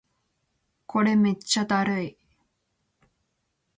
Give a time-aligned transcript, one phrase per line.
[0.87, 2.17] これめっちゃだるい